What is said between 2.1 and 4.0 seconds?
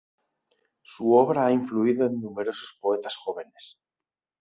numerosos poetas jóvenes.